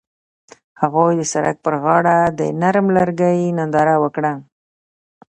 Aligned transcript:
هغوی 0.81 1.11
د 1.17 1.21
سړک 1.33 1.57
پر 1.65 1.73
غاړه 1.83 2.17
د 2.39 2.41
نرم 2.61 2.87
لرګی 2.97 3.39
ننداره 3.57 3.95
وکړه. 4.03 4.33